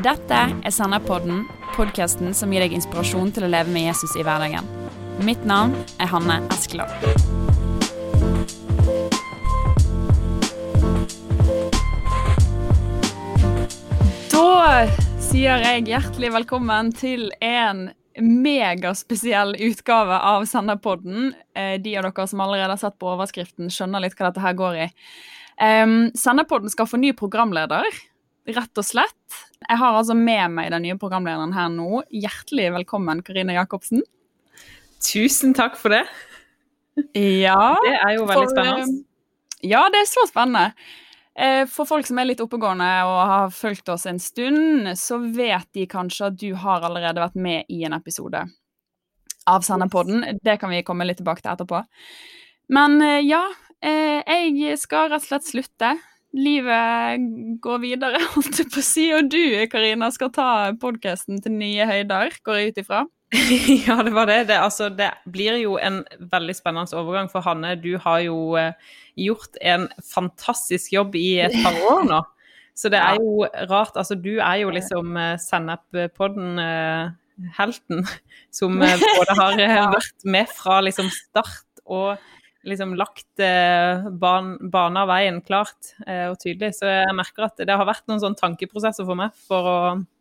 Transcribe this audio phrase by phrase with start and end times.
[0.00, 1.42] Dette er Senderpodden,
[1.74, 4.64] podkasten som gir deg inspirasjon til å leve med Jesus i hverdagen.
[5.20, 6.88] Mitt navn er Hanne Eskeland.
[14.32, 14.88] Da
[15.20, 21.34] sier jeg hjertelig velkommen til en megaspesiell utgave av Senderpodden.
[21.52, 24.56] Eh, De av dere som allerede har sett på overskriften, skjønner litt hva dette her
[24.56, 24.90] går i.
[25.60, 27.84] Um, Senderpodden skal få ny programleder,
[28.48, 29.19] rett og slett.
[29.70, 32.00] Jeg har altså med meg den nye programlederen her nå.
[32.10, 34.02] Hjertelig velkommen, Karine Jacobsen.
[35.00, 36.02] Tusen takk for det.
[37.14, 39.04] Ja, Det er jo veldig for, spennende.
[39.62, 40.72] eh, Ja, det er så spennende.
[41.36, 45.68] Eh, For folk som er litt oppegående og har fulgt oss en stund, så vet
[45.72, 48.42] de kanskje at du har allerede vært med i en episode
[49.46, 50.40] av Senderpodden.
[50.42, 51.84] Det kan vi komme litt tilbake til etterpå.
[52.74, 53.44] Men eh, ja,
[53.80, 55.94] eh, jeg skal rett og slett slutte.
[56.36, 57.24] Livet
[57.62, 59.08] går videre, holdt jeg på å si.
[59.16, 63.04] Og du, Karina, skal ta podkasten til nye høyder, går jeg ut ifra.
[63.86, 64.40] ja, det var det.
[64.50, 67.76] Det, altså, det blir jo en veldig spennende overgang for Hanne.
[67.78, 68.74] Du har jo eh,
[69.18, 72.20] gjort en fantastisk jobb i et par år nå.
[72.80, 73.96] Så det er jo rart.
[73.98, 78.06] Altså, du er jo liksom uh, Sennep-podden-helten,
[78.54, 82.16] som eh, både har eh, vært med fra liksom start og
[82.66, 86.74] liksom lagt eh, ban bana veien klart eh, og tydelig.
[86.78, 89.78] Så jeg merker at det har vært noen sånne tankeprosesser for meg for å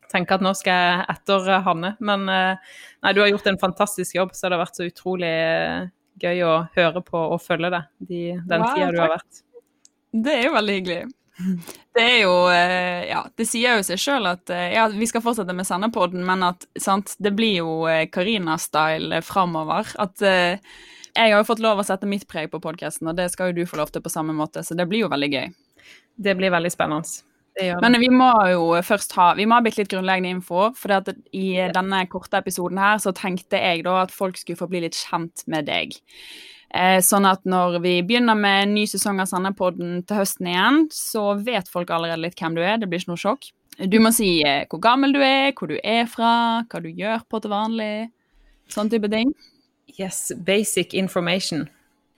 [0.09, 1.93] tenke at nå skal jeg etter Hanne.
[2.03, 2.73] Men eh,
[3.03, 5.87] nei, du har gjort en fantastisk jobb, så det har vært så utrolig eh,
[6.19, 9.41] gøy å høre på og følge deg de, den Wow, tida du har vært.
[10.09, 11.01] Det er jo veldig hyggelig.
[11.95, 15.23] Det er jo eh, Ja, det sier jo seg sjøl at eh, ja, vi skal
[15.23, 17.75] fortsette med sendepodden men at sant, det blir jo
[18.11, 19.93] Karina-style framover.
[20.01, 20.25] At
[21.15, 23.61] jeg har jo fått lov å sette mitt preg på podkasten, og det skal jo
[23.61, 25.49] du få lov til på samme måte, så det blir jo veldig gøy.
[26.19, 27.23] Det blir veldig spennende.
[27.59, 31.09] Men vi må jo først ha Vi må ha bitte litt grunnleggende info, for at
[31.35, 34.95] i denne korte episoden her så tenkte jeg da at folk skulle få bli litt
[34.95, 35.97] kjent med deg.
[36.69, 40.83] Eh, sånn at når vi begynner med en ny sesong av Sandepodden til høsten igjen,
[40.93, 42.77] så vet folk allerede litt hvem du er.
[42.77, 43.49] Det blir ikke noe sjokk.
[43.89, 47.25] Du må si eh, hvor gammel du er, hvor du er fra, hva du gjør
[47.27, 47.93] på til vanlig.
[48.69, 49.33] Sånn type ting.
[49.97, 51.69] Yes, basic information.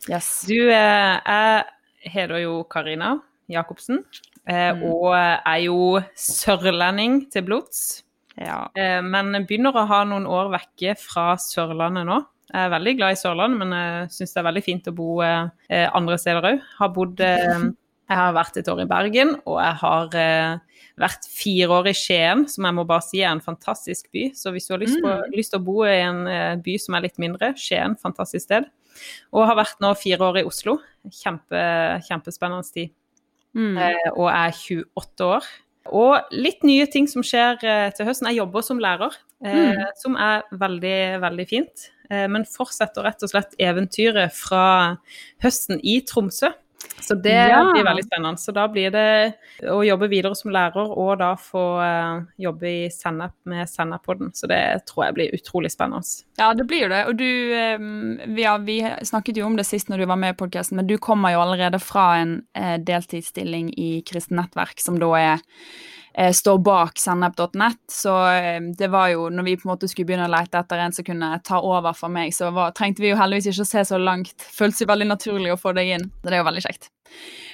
[0.10, 0.44] Yes.
[0.48, 1.64] Du, eh, jeg
[2.12, 4.04] heter jo Karina Jacobsen,
[4.48, 4.84] eh, Mm.
[4.84, 8.04] og er jo sørlending til blods.
[8.38, 8.68] Ja.
[8.76, 12.26] Eh, men begynner å ha noen år vekke fra Sørlandet nå.
[12.52, 15.22] Jeg er veldig glad i Sørlandet, men jeg syns det er veldig fint å bo
[15.22, 16.62] andre steder òg.
[16.80, 17.22] Har bodd
[18.12, 21.96] Jeg har vært et år i Bergen, og jeg har eh, vært fire år i
[21.96, 24.26] Skien, som jeg må bare si er en fantastisk by.
[24.36, 26.98] Så hvis du har lyst, på, lyst til å bo i en eh, by som
[27.00, 28.68] er litt mindre, Skien, fantastisk sted.
[29.32, 30.76] Og har vært nå fire år i Oslo.
[31.22, 31.62] Kjempe,
[32.10, 32.92] kjempespennende tid.
[33.56, 33.78] Mm.
[33.80, 35.48] Eh, og er 28 år.
[35.98, 38.28] Og litt nye ting som skjer eh, til høsten.
[38.30, 39.86] Jeg jobber som lærer, eh, Mm.
[40.04, 41.88] som er veldig, veldig fint.
[42.12, 44.98] Eh, men fortsetter rett og slett eventyret fra
[45.42, 46.52] høsten i Tromsø.
[47.02, 47.72] Så det Ja.
[47.74, 48.38] blir veldig spennende.
[48.38, 49.34] Så da blir det
[49.68, 54.32] å jobbe videre som lærer, og da få eh, jobbe i Sennep med Sennep-podden.
[54.34, 56.06] Så det tror jeg blir utrolig spennende.
[56.38, 57.06] Ja, det blir jo det.
[57.08, 57.78] Og du eh,
[58.28, 60.98] vi, vi snakket jo om det sist når du var med i podkasten, men du
[60.98, 65.40] kommer jo allerede fra en eh, deltidsstilling i Kristent Nettverk, som da er
[66.34, 67.80] står bak sennep.net.
[67.92, 70.84] Så eh, det var jo, når vi på en måte skulle begynne å lete etter
[70.84, 73.72] en som kunne ta over for meg, så var, trengte vi jo heldigvis ikke å
[73.72, 74.36] se så langt.
[74.56, 76.10] Føltes jo veldig naturlig å få deg inn.
[76.22, 76.92] Så det er jo veldig kjekt.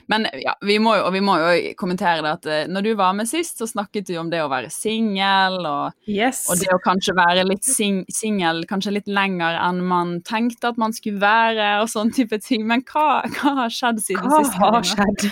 [0.08, 3.14] Men ja, vi må jo, vi må jo kommentere det at eh, når du var
[3.18, 6.46] med sist, så snakket du om det å være singel og Yes.
[6.50, 10.80] og det å kanskje være litt sing singel kanskje litt lenger enn man tenkte at
[10.80, 12.64] man skulle være, og sånn type ting.
[12.70, 14.58] Men hva, hva har skjedd siden Hva sist?
[14.64, 15.28] har skjedd?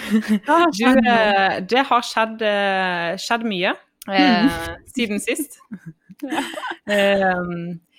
[0.45, 1.09] Hva har Du, skjedd?
[1.15, 3.75] eh, det har skjedd, eh, skjedd mye
[4.11, 4.61] eh,
[4.95, 5.59] siden sist.
[6.87, 7.39] Eh,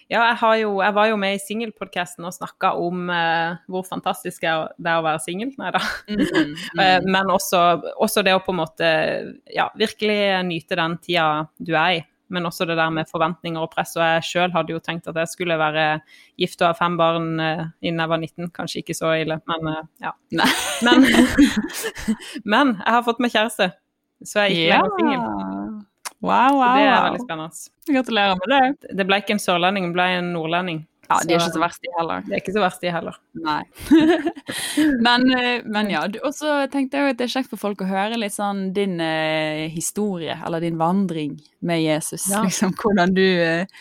[0.07, 3.83] ja, jeg, har jo, jeg var jo med i singelpodkasten og snakka om eh, hvor
[3.89, 5.51] fantastisk det er å være singel.
[5.59, 5.83] Nei da.
[6.11, 7.61] Mm, Eh, men også,
[8.03, 8.89] også det å på en måte
[9.51, 12.05] ja, virkelig nyte den tida du er i.
[12.31, 13.95] Men også det der med forventninger og press.
[13.97, 15.87] Og jeg sjøl hadde jo tenkt at jeg skulle være
[16.39, 18.55] gift og ha fem barn eh, innen jeg var 19.
[18.55, 20.15] Kanskje ikke så ille, men eh, ja.
[20.87, 21.07] Men,
[22.55, 23.73] men jeg har fått meg kjæreste,
[24.23, 24.83] så jeg er ikke ja.
[24.83, 25.56] lenger singel.
[26.25, 27.65] Wow, wow, Det er veldig spennende.
[27.93, 28.93] Gratulerer med det.
[28.99, 30.85] Det ble ikke en sørlending, det ble en nordlending.
[31.07, 32.23] Ja, De er ikke så verst, de heller.
[32.27, 33.19] Det er ikke så verst, de heller.
[33.39, 33.61] Nei.
[35.07, 37.91] men, eh, men ja, og så tenkte jeg at det er kjekt for folk å
[37.91, 41.37] høre litt sånn din eh, historie, eller din vandring
[41.67, 42.27] med Jesus.
[42.33, 42.43] Ja.
[42.47, 43.79] Liksom, hvordan du eh,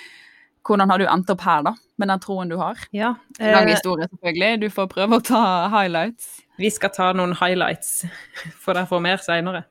[0.66, 2.80] Hvordan har du endt opp her, da, med den troen du har?
[2.90, 3.12] Ja.
[3.38, 4.64] Lang eh, historie, selvfølgelig.
[4.64, 6.40] Du får prøve å ta highlights.
[6.60, 8.06] Vi skal ta noen highlights,
[8.64, 9.66] for dere får mer seinere.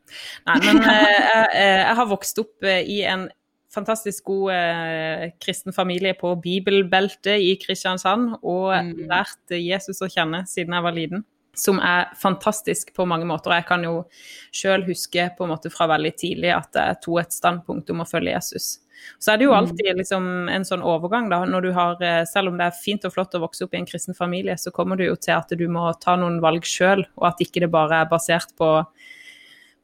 [0.48, 3.28] Nei, men jeg, jeg, har vokst opp i en
[3.74, 8.92] fantastisk god eh, kristen familie på bibelbeltet i Kristiansand, og mm.
[9.10, 11.24] lært Jesus å kjenne siden jeg var liten.
[11.54, 13.52] Som er fantastisk på mange måter.
[13.54, 14.00] Jeg kan jo
[14.54, 18.08] sjøl huske på en måte fra veldig tidlig at jeg tok et standpunkt om å
[18.08, 18.72] følge Jesus.
[19.18, 19.58] Så er det jo mm.
[19.58, 21.42] alltid liksom en sånn overgang, da.
[21.48, 23.80] Når du har, eh, selv om det er fint og flott å vokse opp i
[23.80, 27.06] en kristen familie, så kommer du jo til at du må ta noen valg sjøl,
[27.18, 28.70] og at ikke det bare er basert på,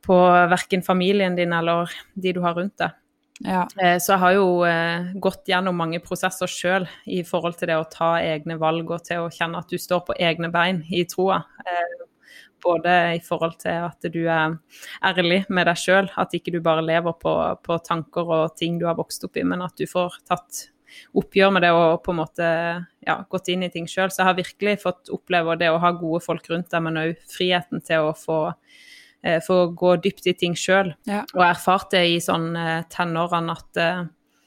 [0.07, 0.23] på
[0.53, 2.97] verken familien din eller de du har rundt deg.
[3.41, 3.65] Ja.
[3.81, 7.79] Eh, så jeg har jo eh, gått gjennom mange prosesser sjøl i forhold til det
[7.81, 11.07] å ta egne valg og til å kjenne at du står på egne bein i
[11.09, 11.41] troa.
[12.65, 14.57] Både i forhold til at du er
[15.07, 17.33] ærlig med deg sjøl, at ikke du bare lever på,
[17.65, 20.67] på, tanker og ting du har vokst opp i, men at du får tatt
[21.17, 22.47] oppgjør med det og på en måte
[23.07, 24.11] ja, gått inn i ting sjøl.
[24.11, 27.27] Så jeg har virkelig fått oppleve det å ha gode folk rundt deg, men òg
[27.31, 28.41] friheten til å få
[29.23, 30.95] Eh, for å gå dypt i ting sjøl.
[31.09, 31.25] Ja.
[31.37, 34.03] Og erfarte i sånn eh, tenårene at eh,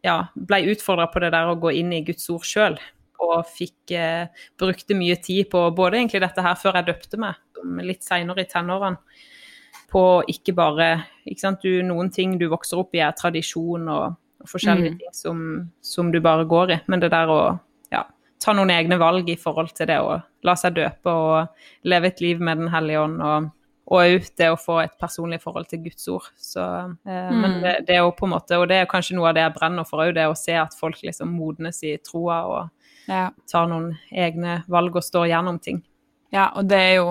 [0.05, 2.79] ja, ble utfordra på det der å gå inn i Guds ord sjøl.
[3.23, 4.25] Og fikk eh,
[4.59, 7.37] brukte mye tid på både egentlig dette her før jeg døpte meg,
[7.83, 8.99] litt seinere i tenårene.
[9.93, 10.87] På ikke bare
[11.29, 15.01] ikke sant, du, Noen ting du vokser opp i, er tradisjon og, og forskjellige mm.
[15.01, 15.43] ting som,
[15.85, 16.79] som, du bare går i.
[16.89, 17.41] Men det der å
[17.93, 18.05] ja,
[18.41, 22.23] ta noen egne valg i forhold til det å la seg døpe og leve et
[22.25, 23.51] liv med Den hellige ånd og
[23.83, 26.29] og òg det å få et personlig forhold til Guds ord.
[26.39, 26.63] Så,
[27.03, 27.39] eh, mm.
[27.41, 29.43] Men det, det, er jo på en måte, og det er kanskje noe av det
[29.43, 33.27] jeg brenner for òg, det å se at folk liksom modnes i troa og ja.
[33.49, 35.83] tar noen egne valg og står gjennom ting.
[36.33, 37.09] Ja, og det er jo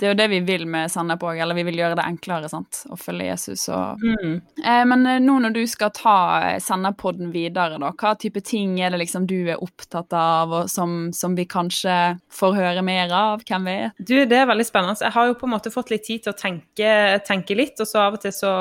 [0.00, 2.48] det er jo det vi vil med Sannep òg, eller vi vil gjøre det enklere
[2.50, 2.82] sant?
[2.90, 3.66] å følge Jesus.
[3.70, 4.00] Og...
[4.02, 4.34] Mm.
[4.64, 6.16] Eh, men eh, nå når du skal ta
[6.48, 10.72] eh, Sannepodden videre, da, hva type ting er det liksom du er opptatt av, og
[10.72, 11.96] som, som, vi kanskje
[12.32, 13.44] får høre mer av?
[13.46, 14.00] Hvem vet?
[14.00, 14.98] Du, Det er veldig spennende.
[15.02, 16.92] Jeg har jo på en måte fått litt tid til å tenke,
[17.28, 18.52] tenke litt, og så av og til så,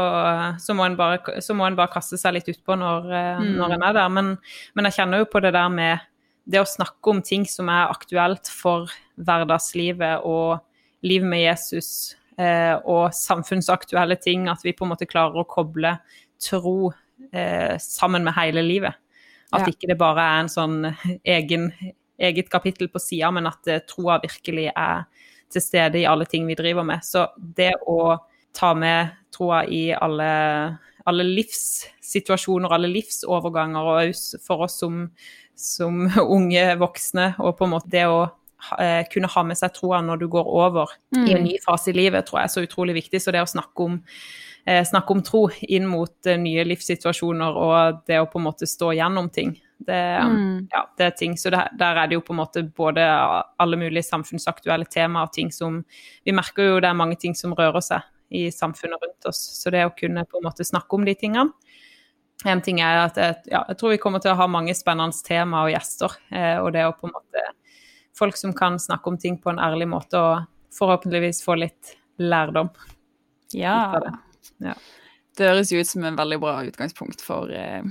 [0.62, 3.07] så, må en bare, så må en bare kaste seg litt utpå når,
[3.42, 3.54] mm.
[3.57, 4.12] når en er der.
[4.13, 4.36] Men,
[4.75, 6.10] men jeg kjenner jo på det der med
[6.51, 8.92] det å snakke om ting som er aktuelt for
[9.22, 10.60] hverdagslivet og
[11.06, 15.95] liv med Jesus eh, og samfunnsaktuelle ting, at vi på en måte klarer å koble
[16.42, 16.92] tro
[17.31, 18.98] eh, sammen med hele livet.
[19.51, 19.74] At ja.
[19.74, 20.77] ikke det bare er en sånn
[21.27, 21.69] egen,
[22.21, 25.06] eget kapittel på sida, men at eh, troa virkelig er
[25.51, 27.04] til stede i alle ting vi driver med.
[27.04, 28.15] Så det å
[28.56, 30.31] ta med troa i alle,
[31.07, 35.06] alle livssituasjoner, alle livsoverganger, og for oss som,
[35.56, 36.06] som
[36.38, 38.24] unge voksne, og på en måte det å
[38.79, 41.23] Eh, kunne ha med seg troa når du går over mm.
[41.25, 41.47] i en mm.
[41.47, 43.21] ny fase i livet, tror jeg er så utrolig viktig.
[43.21, 43.97] Så det å snakke om,
[44.65, 48.69] eh, snakke om tro inn mot eh, nye livssituasjoner og det å på en måte
[48.69, 50.69] stå gjennom ting, det, mm.
[50.69, 51.35] ja, det er ting.
[51.41, 55.33] Så det, der er det jo på en måte både alle mulige samfunnsaktuelle temaer og
[55.33, 55.81] ting som
[56.25, 59.41] Vi merker jo det er mange ting som rører seg i samfunnet rundt oss.
[59.57, 61.49] Så det å kunne på en måte snakke om de tingene
[62.49, 65.25] en ting er at jeg, ja, jeg tror vi kommer til å ha mange spennende
[65.25, 66.15] tema og gjester.
[66.33, 67.43] Eh, og det å på en måte
[68.17, 72.71] folk som kan snakke om ting på en ærlig måte, og forhåpentligvis få litt lærdom.
[73.53, 73.99] Ja.
[73.99, 74.13] Det.
[74.69, 74.77] ja.
[75.37, 77.83] det høres jo ut som en veldig bra utgangspunkt for, eh,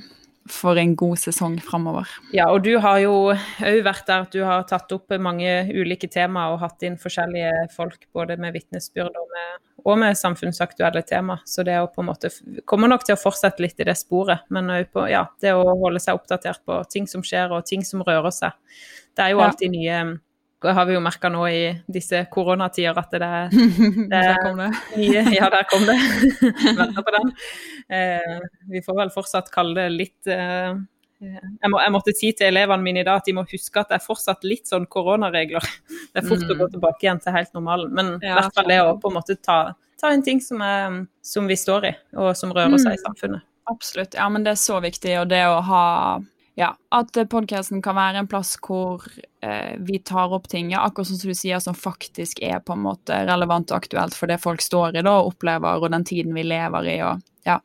[0.50, 2.08] for en god sesong framover.
[2.36, 6.08] Ja, og du har jo òg vært der at du har tatt opp mange ulike
[6.10, 11.38] temaer og hatt inn forskjellige folk, både med vitnesbyrd og med, og med samfunnsaktuelle tema.
[11.48, 12.30] Så det å på en måte
[12.68, 16.02] kommer nok til å fortsette litt i det sporet, men på, ja, det å holde
[16.02, 18.56] seg oppdatert på ting som skjer og ting som rører seg.
[19.16, 20.02] Det er jo alltid nye
[20.60, 23.28] det har vi jo merka nå i disse koronatider at det,
[24.10, 24.70] det Der kom det.
[24.92, 25.96] Nye, ja, der kom det.
[26.80, 27.30] Venter på den.
[27.88, 28.34] Eh,
[28.68, 30.74] vi får vel fortsatt kalle det litt eh,
[31.20, 33.92] jeg, må, jeg, måtte si til elevene mine i dag at de må huske at
[33.92, 35.66] det er fortsatt litt sånn koronaregler.
[36.10, 36.54] Det er fort mm.
[36.54, 37.92] å gå tilbake igjen til helt normalen.
[37.94, 39.60] Men i hvert fall det å på en måte ta,
[40.00, 42.82] ta en ting som, er, som, vi står i, og som rører mm.
[42.82, 43.46] seg i samfunnet.
[43.70, 44.16] Absolutt.
[44.18, 45.12] Ja, men det er så viktig.
[45.20, 45.86] Og det å ha
[46.58, 49.04] ja, at podkasten kan være en plass hvor
[49.44, 52.82] eh, vi tar opp ting, ja, akkurat som du sier, som faktisk er på en
[52.84, 56.34] måte relevant og aktuelt for det folk står i da, og opplever, og den tiden
[56.36, 56.96] vi lever i.
[57.06, 57.60] og ja,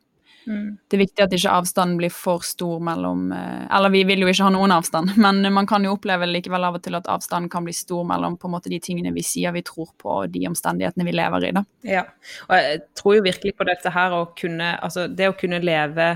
[0.46, 0.76] Mm.
[0.88, 4.28] Det er viktig at ikke avstanden blir for stor mellom eh, Eller vi vil jo
[4.30, 7.50] ikke ha noen avstand, men man kan jo oppleve likevel av og til at avstanden
[7.50, 10.30] kan bli stor mellom på en måte de tingene vi sier vi tror på, og
[10.30, 11.52] de omstendighetene vi lever i.
[11.56, 11.64] da.
[11.86, 12.04] Ja,
[12.46, 16.06] og jeg tror jo virkelig på dette her å kunne Altså det å kunne leve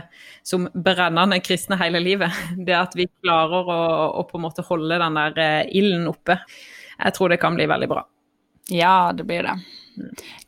[0.47, 2.35] som brennende kristne hele livet.
[2.67, 3.83] Det at vi klarer å,
[4.21, 6.39] å på en måte holde den der eh, ilden oppe.
[7.01, 8.05] Jeg tror det kan bli veldig bra.
[8.71, 9.57] Ja, det blir det.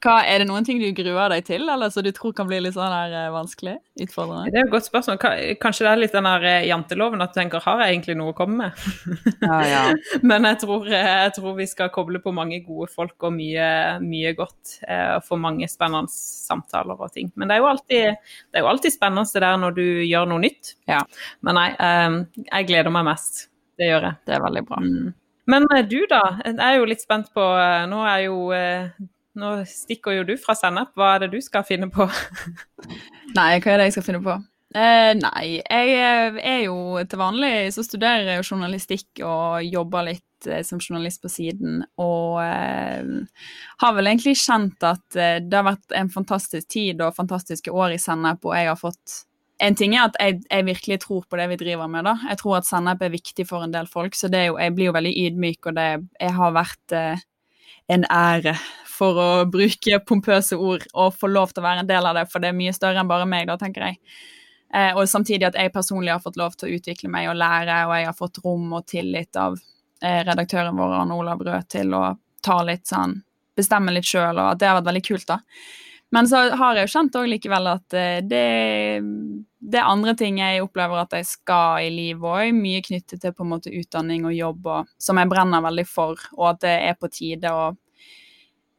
[0.03, 2.61] Hva, er det noen ting du gruer deg til, eller så du tror kan bli
[2.63, 3.77] litt sånn her eh, vanskelig?
[4.03, 4.53] Utfordrende?
[4.53, 5.21] Det er et godt spørsmål.
[5.63, 8.35] Kanskje det er litt den der eh, janteloven at du tenker har jeg egentlig noe
[8.35, 9.31] å komme med?
[9.43, 9.83] Ja, ja.
[10.31, 13.69] Men jeg tror, eh, jeg tror vi skal koble på mange gode folk og mye,
[14.03, 14.79] mye godt.
[14.83, 17.31] Og få mange spennende samtaler og ting.
[17.37, 20.29] Men det er jo alltid, det er jo alltid spennende det der når du gjør
[20.31, 20.75] noe nytt.
[20.91, 21.01] Ja.
[21.47, 23.47] Men nei, eh, jeg gleder meg mest.
[23.79, 24.21] Det gjør jeg.
[24.29, 24.81] Det er veldig bra.
[24.85, 25.11] Mm.
[25.53, 26.23] Men du da?
[26.45, 27.43] Jeg er jo litt spent på
[27.91, 28.37] Nå er jo
[29.39, 30.93] Nå stikker jo du fra Sennep.
[30.99, 32.09] Hva er det du skal finne på?
[33.39, 34.37] Nei, hva er det jeg skal finne på?
[34.73, 40.07] Eh, nei, jeg eh, er jo til vanlig så studerer jeg jo journalistikk og jobber
[40.07, 41.83] litt eh, som journalist på siden.
[42.01, 43.43] Og eh,
[43.85, 47.99] har vel egentlig kjent at eh, det har vært en fantastisk tid og fantastiske år
[47.99, 49.19] i Sennep, og jeg har fått
[49.63, 52.07] en ting er at jeg, jeg virkelig tror på det vi driver med.
[52.09, 52.17] da.
[52.33, 54.97] Jeg tror at Sennep er viktig for en del folk, så jo, jeg blir jo
[54.97, 55.69] veldig ydmyk.
[55.69, 57.23] Og det jeg har vært eh,
[57.93, 58.55] en ære,
[58.93, 62.27] for å bruke pompøse ord, å få lov til å være en del av det,
[62.31, 64.01] for det er mye større enn bare meg, da, tenker jeg.
[64.73, 67.83] Eh, og samtidig at jeg personlig har fått lov til å utvikle meg og lære,
[67.89, 71.93] og jeg har fått rom og tillit av eh, redaktøren vår, Arne Olav Rød, til
[71.99, 72.07] å
[72.45, 73.21] ta litt sånn
[73.53, 75.35] Bestemme litt sjøl, og at det har vært veldig kult, da.
[76.13, 78.47] Men så har jeg jo kjent òg likevel at eh, det,
[79.61, 82.57] det er andre ting jeg opplever at jeg skal i livet òg.
[82.57, 86.21] Mye knyttet til på en måte utdanning og jobb og, som jeg brenner veldig for,
[86.37, 87.71] og at det er på tide å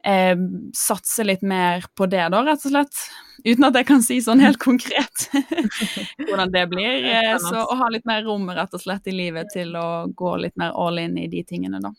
[0.05, 0.35] eh,
[0.77, 3.03] satse litt mer på det, da, rett og slett.
[3.43, 5.27] Uten at jeg kan si sånn helt konkret
[6.27, 7.07] hvordan det blir.
[7.09, 10.35] Eh, så å ha litt mer rom rett og slett i livet til å gå
[10.43, 11.93] litt mer all in i de tingene, da.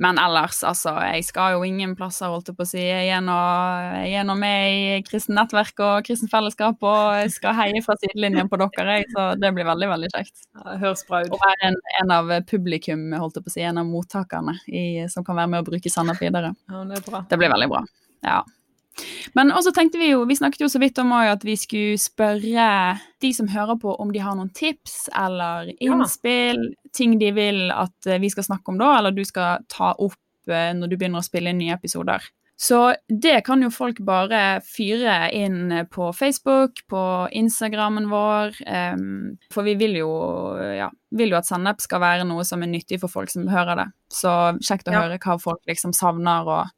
[0.00, 2.80] Men ellers, altså, jeg skal jo ingen plasser, holdt jeg på å si.
[2.80, 7.98] Jeg er nå med i kristen nettverk og kristen fellesskap, og jeg skal heie fra
[8.00, 10.46] sidelinjen på dere, jeg, så det blir veldig, veldig kjekt.
[10.56, 11.34] Ja, høres bra ut.
[11.36, 14.86] Å være en, en av publikum, holdt jeg på å si, en av mottakerne i,
[15.12, 16.54] som kan være med å bruke Sennep videre.
[16.72, 17.20] Ja, det er bra.
[17.28, 17.84] Det blir veldig bra.
[18.24, 18.40] Ja.
[19.34, 22.98] Men også tenkte vi jo, vi snakket jo så vidt om at vi skulle spørre
[23.22, 28.06] de som hører på om de har noen tips eller innspill, ting de vil at
[28.06, 30.18] eh, vi skal snakke om da, eller du skal ta opp
[30.50, 32.24] eh, når du begynner å spille inn nye episoder.
[32.60, 38.52] Så det kan jo folk bare fyre inn på Facebook, på Instagrammen vår.
[38.66, 40.10] em, for vi vil jo,
[40.76, 43.80] ja, vil jo at Sennep skal være noe som er nyttig for folk som hører
[43.80, 43.86] det.
[44.12, 45.00] Så kjekt å Ja.
[45.06, 46.68] høre hva folk liksom savner og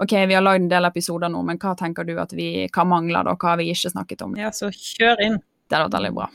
[0.00, 2.86] OK, vi har lagd en del episoder nå, men hva tenker du at vi hva
[2.88, 3.34] mangler da?
[3.36, 4.38] Hva har vi ikke snakket om?
[4.38, 5.36] Ja, så kjør inn.
[5.68, 6.30] Det hadde vært veldig bra.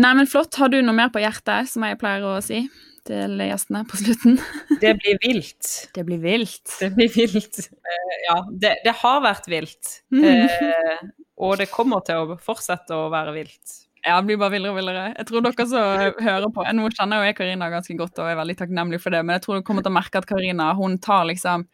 [0.00, 0.56] Nei, men flott.
[0.56, 2.62] Har du noe mer på hjertet, som jeg pleier å si
[3.04, 4.38] til gjestene på slutten?
[4.82, 5.68] Det blir vilt.
[5.92, 6.64] Det blir vilt.
[6.80, 7.60] Det blir vilt.
[7.68, 9.92] Uh, ja, det, det har vært vilt.
[10.14, 10.24] Mm.
[10.24, 11.04] Eh,
[11.44, 13.78] og det kommer til å fortsette å være vilt.
[14.02, 15.06] Ja, det blir bare villere og villere.
[15.12, 18.40] Jeg tror dere som hører på Nå kjenner jo jeg Karina ganske godt og er
[18.40, 20.96] veldig takknemlig for det, men jeg tror du kommer til å merke at Karina hun
[21.02, 21.68] tar liksom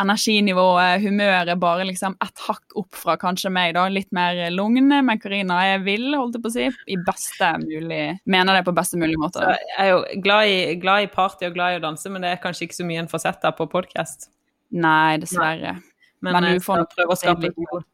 [0.00, 3.86] energinivået, humøret, bare liksom ett hakk opp fra kanskje meg, da.
[3.92, 8.02] Litt mer lugne, men Karina er vill, holdt jeg på å si, i beste mulig
[8.24, 9.42] Mener det på beste mulig måte.
[9.42, 12.24] Så jeg er jo glad i, glad i party og glad i å danse, men
[12.24, 14.30] det er kanskje ikke så mye en får sett der på podkast.
[14.72, 15.76] Nei, dessverre.
[16.22, 17.84] Men, Men du får prøve å skape litt- god,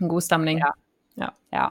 [0.00, 0.62] god stemning.
[0.62, 0.72] Ja.
[1.54, 1.68] Ja.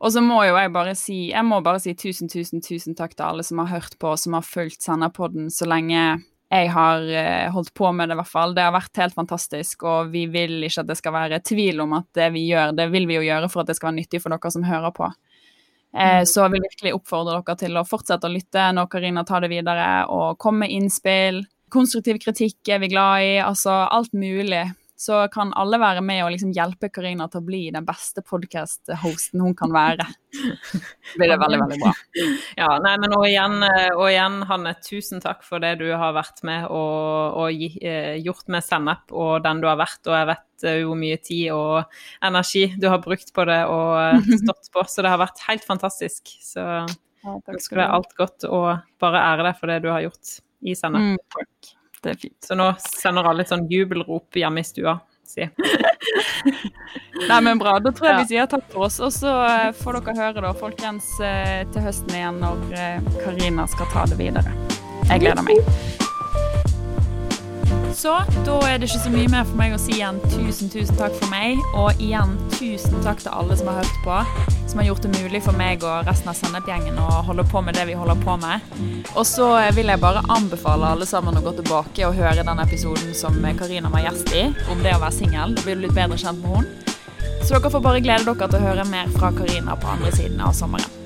[0.00, 3.12] Og så må jo jeg bare si Jeg må bare si tusen, tusen, tusen takk
[3.14, 7.50] til alle som har hørt på, som har fulgt Senderpodden så lenge jeg har eh,
[7.52, 8.54] holdt på med det, i hvert fall.
[8.56, 11.92] Det har vært helt fantastisk, og vi vil ikke at det skal være tvil om
[11.98, 14.22] at det vi gjør, det vil vi jo gjøre for at det skal være nyttig
[14.24, 15.10] for dere som hører på.
[15.96, 19.44] Eh, så jeg vil virkelig oppfordre dere til å fortsette å lytte når Karina tar
[19.44, 21.42] det videre, og komme med innspill.
[21.72, 24.64] Konstruktiv kritikk er vi glad i, altså alt mulig.
[24.98, 29.44] Så kan alle være med og liksom hjelpe Karina til å bli den beste podkast-hosten
[29.44, 30.02] hun kan være.
[31.08, 31.92] Det blir det veldig, veldig bra.
[32.58, 33.62] Ja, nei, men og igjen,
[33.94, 38.50] og igjen, Hanne, tusen takk for det du har vært med og, og eh, gjort
[38.52, 40.02] med Sennep og den du har vært.
[40.10, 43.94] Og jeg vet eh, hvor mye tid og energi du har brukt på det og
[44.02, 44.84] eh, stått på.
[44.90, 46.34] Så det har vært helt fantastisk.
[46.42, 46.66] Så
[47.22, 50.74] skal du ha alt godt, og bare ære deg for det du har gjort i
[50.74, 51.14] Sennep.
[51.14, 51.77] Mm.
[52.02, 52.36] Det er fint.
[52.46, 54.98] Så nå sender alle sånn jubelrop hjemme i stua.
[55.28, 55.44] Si.
[57.28, 57.78] Nei, men bra.
[57.84, 58.22] Da tror jeg Ja.
[58.22, 61.84] vi sier takk for oss, og så eh, får dere høre da, folkens, eh, til
[61.84, 64.54] høsten igjen når eh, Karina skal ta det videre.
[65.10, 65.97] Jeg gleder meg.
[67.98, 68.12] Så
[68.46, 71.16] da er det ikke så mye mer for meg å si igjen tusen, tusen takk
[71.18, 71.58] for meg.
[71.74, 74.18] Og igjen tusen takk til alle som har hørt på,
[74.70, 77.74] som har gjort det mulig for meg og resten av Sennep-gjengen å holde på med
[77.74, 78.68] det vi holder på med.
[79.16, 83.10] Og så vil jeg bare anbefale alle sammen å gå tilbake og høre den episoden
[83.18, 85.58] som Karina var gjest i, om det å være singel.
[85.58, 86.94] Da blir du litt bedre kjent med henne.
[87.42, 90.38] Så dere får bare glede dere til å høre mer fra Karina på andre siden
[90.44, 90.97] av sommeren.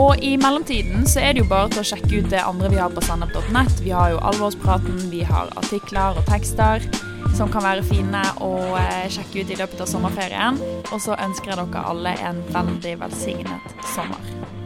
[0.00, 2.80] Og i mellomtiden så er det jo bare til å sjekke ut det andre vi
[2.80, 3.82] har på sennep.nett.
[3.84, 6.84] Vi har jo alvorspraten, vi har artikler og tekster
[7.36, 10.60] som kan være fine å eh, sjekke ut i løpet av sommerferien.
[10.90, 14.59] Og så ønsker jeg dere alle en veldig velsignet sommer.